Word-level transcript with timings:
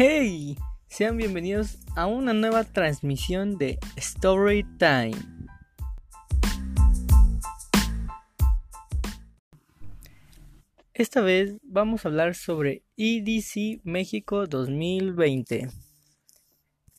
Hey, 0.00 0.56
sean 0.86 1.16
bienvenidos 1.16 1.76
a 1.96 2.06
una 2.06 2.32
nueva 2.32 2.62
transmisión 2.62 3.58
de 3.58 3.80
Story 3.96 4.62
Time. 4.78 5.16
Esta 10.94 11.20
vez 11.20 11.56
vamos 11.64 12.04
a 12.04 12.10
hablar 12.10 12.36
sobre 12.36 12.84
EDC 12.96 13.80
México 13.82 14.46
2020. 14.46 15.68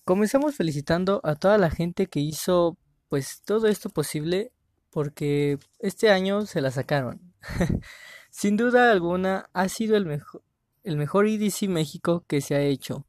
Comenzamos 0.04 0.58
felicitando 0.58 1.22
a 1.24 1.36
toda 1.36 1.58
la 1.58 1.70
gente 1.70 2.08
que 2.08 2.20
hizo 2.20 2.78
pues 3.08 3.42
todo 3.46 3.68
esto 3.68 3.90
posible 3.90 4.52
porque 4.90 5.58
este 5.80 6.10
año 6.10 6.46
se 6.46 6.60
la 6.60 6.70
sacaron. 6.70 7.22
Sin 8.30 8.58
duda 8.58 8.92
alguna 8.92 9.50
ha 9.54 9.70
sido 9.70 9.96
el 9.96 10.06
mejor 10.06 10.44
el 10.90 10.98
mejor 10.98 11.28
EDC 11.28 11.68
México 11.68 12.26
que 12.28 12.42
se 12.42 12.56
ha 12.56 12.62
hecho 12.62 13.06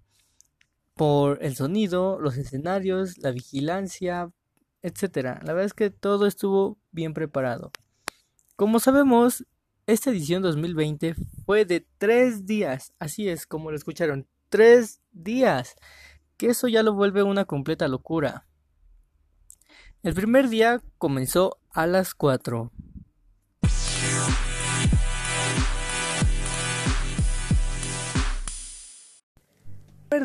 por 0.94 1.42
el 1.42 1.56
sonido, 1.56 2.20
los 2.20 2.36
escenarios, 2.36 3.16
la 3.16 3.30
vigilancia, 3.30 4.30
etcétera. 4.82 5.40
La 5.44 5.54
verdad 5.54 5.64
es 5.64 5.72
que 5.72 5.88
todo 5.88 6.26
estuvo 6.26 6.76
bien 6.90 7.14
preparado. 7.14 7.72
Como 8.54 8.80
sabemos, 8.80 9.46
esta 9.86 10.10
edición 10.10 10.42
2020 10.42 11.14
fue 11.46 11.64
de 11.64 11.86
tres 11.96 12.44
días, 12.44 12.92
así 12.98 13.30
es 13.30 13.46
como 13.46 13.70
lo 13.70 13.78
escucharon, 13.78 14.28
tres 14.50 15.00
días, 15.12 15.74
que 16.36 16.48
eso 16.48 16.68
ya 16.68 16.82
lo 16.82 16.92
vuelve 16.92 17.22
una 17.22 17.46
completa 17.46 17.88
locura. 17.88 18.46
El 20.02 20.12
primer 20.12 20.50
día 20.50 20.82
comenzó 20.98 21.56
a 21.70 21.86
las 21.86 22.14
4. 22.14 22.70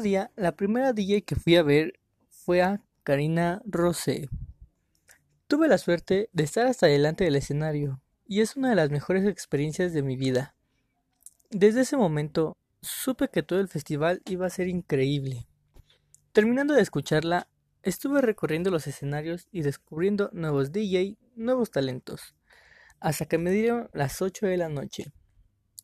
Día, 0.02 0.32
la 0.36 0.56
primera 0.56 0.94
DJ 0.94 1.24
que 1.24 1.36
fui 1.36 1.56
a 1.56 1.64
ver 1.64 2.00
fue 2.30 2.62
a 2.62 2.84
Karina 3.04 3.62
Rosé. 3.66 4.30
Tuve 5.48 5.68
la 5.68 5.78
suerte 5.78 6.30
de 6.34 6.44
estar 6.44 6.66
hasta 6.68 6.88
delante 6.88 7.24
del 7.24 7.36
escenario 7.36 8.02
y 8.28 8.42
es 8.42 8.56
una 8.56 8.70
de 8.70 8.76
las 8.76 8.90
mejores 8.90 9.26
experiencias 9.28 9.94
de 9.94 10.02
mi 10.02 10.16
vida. 10.16 10.56
Desde 11.52 11.82
ese 11.82 11.98
momento 11.98 12.58
supe 12.82 13.30
que 13.30 13.44
todo 13.44 13.60
el 13.60 13.68
festival 13.68 14.22
iba 14.26 14.46
a 14.46 14.50
ser 14.50 14.68
increíble. 14.68 15.48
Terminando 16.32 16.74
de 16.74 16.82
escucharla, 16.82 17.48
estuve 17.84 18.22
recorriendo 18.22 18.72
los 18.72 18.88
escenarios 18.88 19.48
y 19.52 19.62
descubriendo 19.62 20.30
nuevos 20.34 20.72
DJ, 20.72 21.18
nuevos 21.36 21.72
talentos, 21.72 22.36
hasta 23.00 23.26
que 23.26 23.38
me 23.38 23.52
dieron 23.52 23.90
las 23.94 24.22
8 24.22 24.48
de 24.48 24.58
la 24.58 24.70
noche. 24.70 25.14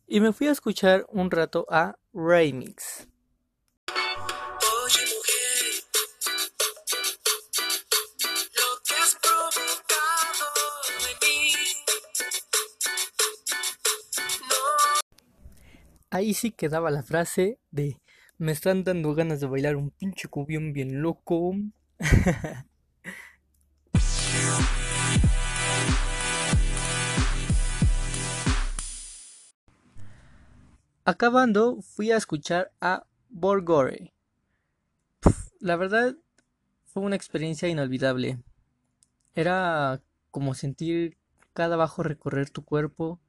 Y 0.07 0.19
me 0.19 0.33
fui 0.33 0.47
a 0.47 0.51
escuchar 0.51 1.05
un 1.09 1.31
rato 1.31 1.65
a 1.69 1.97
Remix. 2.13 3.10
Ahí 16.13 16.33
sí 16.33 16.51
quedaba 16.51 16.91
la 16.91 17.03
frase 17.03 17.57
de 17.71 18.01
me 18.37 18.51
están 18.51 18.83
dando 18.83 19.15
ganas 19.15 19.39
de 19.39 19.47
bailar 19.47 19.77
un 19.77 19.91
pinche 19.91 20.27
cubión 20.27 20.73
bien 20.73 21.01
loco. 21.01 21.55
Acabando, 31.05 31.81
fui 31.81 32.11
a 32.11 32.17
escuchar 32.17 32.73
a 32.81 33.05
Borgore. 33.29 34.11
la 35.61 35.77
verdad, 35.77 36.17
fue 36.83 37.03
una 37.03 37.15
experiencia 37.15 37.69
inolvidable. 37.69 38.43
Era 39.33 40.01
como 40.29 40.55
sentir 40.55 41.17
cada 41.53 41.77
bajo 41.77 42.03
recorrer 42.03 42.49
tu 42.49 42.65
cuerpo, 42.65 43.21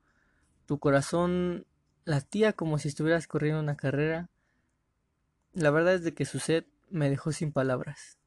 tu 0.67 0.81
corazón 0.81 1.65
latía 2.05 2.53
como 2.53 2.79
si 2.79 2.89
estuvieras 2.89 3.27
corriendo 3.27 3.61
una 3.61 3.77
carrera. 3.77 4.31
La 5.53 5.71
verdad 5.71 5.95
es 5.95 6.05
de 6.05 6.15
que 6.15 6.25
su 6.25 6.39
set 6.39 6.67
me 6.91 7.11
dejó 7.11 7.33
sin 7.33 7.53
palabras. 7.53 8.19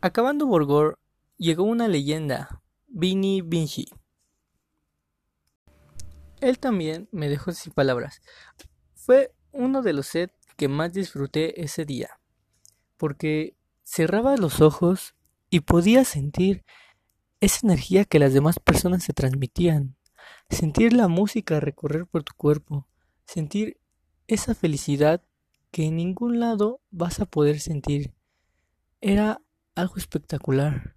Acabando 0.00 0.46
Borgor, 0.46 0.98
llegó 1.36 1.64
una 1.64 1.88
leyenda, 1.88 2.62
Vini 2.86 3.42
Vinci. 3.42 3.88
Él 6.40 6.58
también 6.58 7.08
me 7.12 7.28
dejó 7.28 7.52
sin 7.52 7.72
palabras. 7.72 8.20
Fue 8.94 9.32
uno 9.52 9.82
de 9.82 9.92
los 9.94 10.06
sets 10.06 10.34
que 10.56 10.68
más 10.68 10.92
disfruté 10.92 11.62
ese 11.62 11.84
día, 11.84 12.20
porque 12.96 13.56
cerraba 13.82 14.36
los 14.36 14.60
ojos 14.60 15.14
y 15.50 15.60
podía 15.60 16.04
sentir 16.04 16.64
esa 17.40 17.60
energía 17.66 18.04
que 18.04 18.18
las 18.18 18.32
demás 18.32 18.58
personas 18.58 19.04
se 19.04 19.12
transmitían, 19.12 19.96
sentir 20.50 20.92
la 20.92 21.08
música 21.08 21.60
recorrer 21.60 22.06
por 22.06 22.22
tu 22.22 22.32
cuerpo, 22.34 22.86
sentir 23.24 23.78
esa 24.26 24.54
felicidad 24.54 25.22
que 25.70 25.84
en 25.84 25.96
ningún 25.96 26.40
lado 26.40 26.80
vas 26.90 27.20
a 27.20 27.26
poder 27.26 27.60
sentir. 27.60 28.14
Era 29.00 29.40
algo 29.74 29.96
espectacular. 29.96 30.96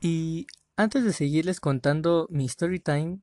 Y 0.00 0.46
antes 0.76 1.04
de 1.04 1.12
seguirles 1.12 1.60
contando 1.60 2.26
mi 2.30 2.46
story 2.46 2.80
time, 2.80 3.20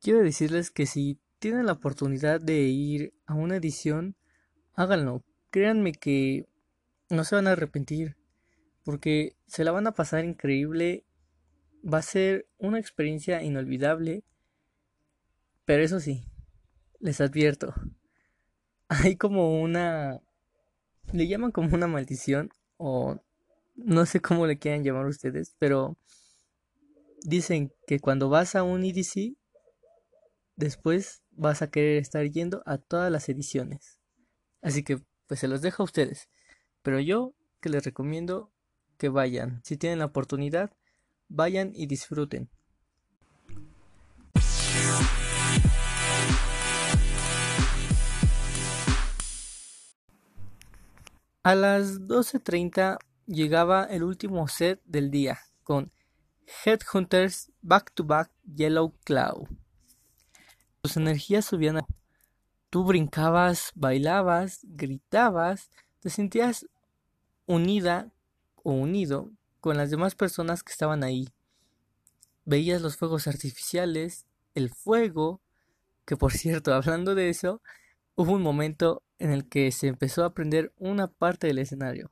quiero 0.00 0.20
decirles 0.20 0.70
que 0.70 0.86
si 0.86 1.18
tienen 1.38 1.66
la 1.66 1.72
oportunidad 1.72 2.40
de 2.40 2.60
ir 2.62 3.14
a 3.26 3.34
una 3.34 3.56
edición, 3.56 4.16
háganlo. 4.74 5.24
Créanme 5.50 5.92
que 5.92 6.46
no 7.10 7.24
se 7.24 7.34
van 7.34 7.46
a 7.46 7.52
arrepentir, 7.52 8.16
porque 8.84 9.36
se 9.46 9.64
la 9.64 9.72
van 9.72 9.86
a 9.86 9.94
pasar 9.94 10.24
increíble. 10.24 11.04
Va 11.82 11.98
a 11.98 12.02
ser 12.02 12.46
una 12.58 12.78
experiencia 12.78 13.42
inolvidable. 13.42 14.24
Pero 15.64 15.82
eso 15.82 16.00
sí, 16.00 16.24
les 16.98 17.20
advierto, 17.20 17.74
hay 18.88 19.16
como 19.16 19.60
una... 19.60 20.20
Le 21.12 21.26
llaman 21.26 21.50
como 21.50 21.74
una 21.74 21.86
maldición 21.86 22.50
o 22.76 23.20
no 23.74 24.06
sé 24.06 24.20
cómo 24.20 24.46
le 24.46 24.58
quieran 24.58 24.84
llamar 24.84 25.06
ustedes, 25.06 25.54
pero 25.58 25.96
dicen 27.24 27.72
que 27.86 28.00
cuando 28.00 28.28
vas 28.28 28.54
a 28.54 28.62
un 28.62 28.84
EDC, 28.84 29.36
después 30.56 31.22
vas 31.30 31.62
a 31.62 31.70
querer 31.70 31.98
estar 31.98 32.24
yendo 32.26 32.62
a 32.66 32.78
todas 32.78 33.10
las 33.10 33.28
ediciones. 33.28 33.98
Así 34.60 34.82
que 34.82 35.00
pues 35.26 35.40
se 35.40 35.48
los 35.48 35.62
dejo 35.62 35.82
a 35.82 35.84
ustedes. 35.84 36.28
Pero 36.82 37.00
yo 37.00 37.34
que 37.60 37.68
les 37.68 37.84
recomiendo 37.84 38.52
que 38.98 39.08
vayan. 39.08 39.60
Si 39.64 39.76
tienen 39.76 40.00
la 40.00 40.06
oportunidad, 40.06 40.72
vayan 41.32 41.72
y 41.74 41.86
disfruten. 41.86 42.48
A 51.44 51.56
las 51.56 52.00
12.30 52.02 52.98
llegaba 53.26 53.84
el 53.84 54.04
último 54.04 54.46
set 54.46 54.80
del 54.84 55.10
día 55.10 55.40
con 55.64 55.90
Headhunters 56.64 57.50
Back 57.62 57.92
to 57.94 58.04
Back 58.04 58.30
Yellow 58.44 58.94
Cloud. 59.04 59.48
Tus 60.82 60.96
energías 60.96 61.46
subían 61.46 61.78
a... 61.78 61.86
Tú 62.70 62.84
brincabas, 62.84 63.72
bailabas, 63.74 64.60
gritabas, 64.62 65.70
te 66.00 66.10
sentías 66.10 66.66
unida 67.46 68.12
o 68.62 68.72
unido 68.72 69.30
con 69.62 69.76
las 69.76 69.90
demás 69.90 70.16
personas 70.16 70.64
que 70.64 70.72
estaban 70.72 71.04
ahí. 71.04 71.28
Veías 72.44 72.82
los 72.82 72.96
fuegos 72.96 73.28
artificiales, 73.28 74.26
el 74.56 74.70
fuego, 74.70 75.40
que 76.04 76.16
por 76.16 76.32
cierto, 76.32 76.74
hablando 76.74 77.14
de 77.14 77.28
eso, 77.28 77.62
hubo 78.16 78.32
un 78.32 78.42
momento 78.42 79.04
en 79.20 79.30
el 79.30 79.48
que 79.48 79.70
se 79.70 79.86
empezó 79.86 80.24
a 80.24 80.34
prender 80.34 80.72
una 80.78 81.06
parte 81.06 81.46
del 81.46 81.60
escenario. 81.60 82.10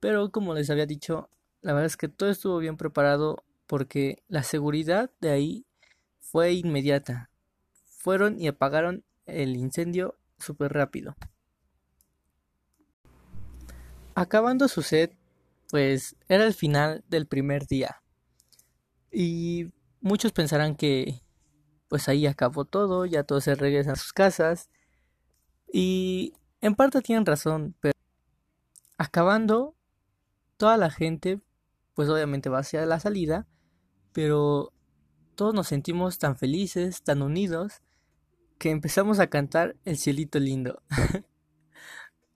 Pero 0.00 0.32
como 0.32 0.54
les 0.54 0.70
había 0.70 0.86
dicho, 0.86 1.28
la 1.60 1.74
verdad 1.74 1.88
es 1.88 1.98
que 1.98 2.08
todo 2.08 2.30
estuvo 2.30 2.56
bien 2.56 2.78
preparado 2.78 3.44
porque 3.66 4.22
la 4.28 4.42
seguridad 4.42 5.10
de 5.20 5.30
ahí 5.30 5.66
fue 6.20 6.54
inmediata. 6.54 7.28
Fueron 7.84 8.40
y 8.40 8.48
apagaron 8.48 9.04
el 9.26 9.56
incendio 9.56 10.16
súper 10.38 10.72
rápido. 10.72 11.16
Acabando 14.14 14.68
su 14.68 14.80
set, 14.80 15.14
pues 15.72 16.16
era 16.28 16.44
el 16.44 16.52
final 16.52 17.02
del 17.08 17.26
primer 17.26 17.66
día. 17.66 18.02
Y 19.10 19.72
muchos 20.02 20.30
pensarán 20.32 20.76
que 20.76 21.22
pues 21.88 22.10
ahí 22.10 22.26
acabó 22.26 22.66
todo, 22.66 23.06
ya 23.06 23.24
todos 23.24 23.44
se 23.44 23.54
regresan 23.54 23.94
a 23.94 23.96
sus 23.96 24.12
casas 24.12 24.68
y 25.72 26.34
en 26.60 26.74
parte 26.74 27.00
tienen 27.00 27.24
razón, 27.24 27.74
pero 27.80 27.98
acabando, 28.98 29.74
toda 30.58 30.76
la 30.76 30.90
gente, 30.90 31.40
pues 31.94 32.10
obviamente 32.10 32.50
va 32.50 32.58
hacia 32.58 32.84
la 32.84 33.00
salida, 33.00 33.46
pero 34.12 34.74
todos 35.36 35.54
nos 35.54 35.68
sentimos 35.68 36.18
tan 36.18 36.36
felices, 36.36 37.02
tan 37.02 37.22
unidos, 37.22 37.80
que 38.58 38.68
empezamos 38.68 39.20
a 39.20 39.28
cantar 39.28 39.76
El 39.86 39.96
cielito 39.96 40.38
lindo. 40.38 40.82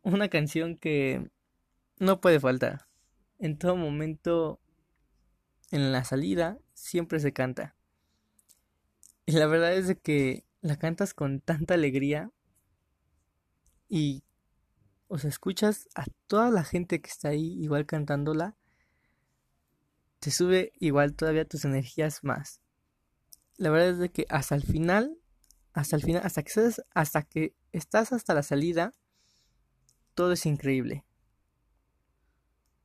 Una 0.02 0.30
canción 0.30 0.78
que 0.78 1.30
no 1.98 2.22
puede 2.22 2.40
faltar. 2.40 2.85
En 3.38 3.58
todo 3.58 3.76
momento, 3.76 4.60
en 5.70 5.92
la 5.92 6.04
salida, 6.04 6.58
siempre 6.74 7.20
se 7.20 7.32
canta. 7.32 7.74
Y 9.26 9.32
la 9.32 9.46
verdad 9.46 9.74
es 9.74 9.88
de 9.88 9.98
que 9.98 10.44
la 10.60 10.76
cantas 10.76 11.14
con 11.14 11.40
tanta 11.40 11.74
alegría 11.74 12.30
y, 13.88 14.24
o 15.08 15.18
sea, 15.18 15.30
escuchas 15.30 15.88
a 15.94 16.04
toda 16.26 16.50
la 16.50 16.64
gente 16.64 17.00
que 17.00 17.10
está 17.10 17.28
ahí 17.28 17.56
igual 17.60 17.86
cantándola, 17.86 18.56
te 20.20 20.30
sube 20.30 20.72
igual 20.78 21.14
todavía 21.14 21.44
tus 21.44 21.64
energías 21.64 22.24
más. 22.24 22.60
La 23.56 23.70
verdad 23.70 23.90
es 23.90 23.98
de 23.98 24.10
que 24.10 24.26
hasta 24.28 24.54
el 24.54 24.62
final, 24.62 25.18
hasta 25.72 25.96
el 25.96 26.02
final, 26.02 26.22
hasta 26.24 26.42
que 26.42 26.48
estás, 26.48 26.84
hasta 26.94 27.22
que 27.22 27.54
estás 27.72 28.12
hasta 28.12 28.34
la 28.34 28.42
salida, 28.42 28.92
todo 30.14 30.32
es 30.32 30.46
increíble. 30.46 31.05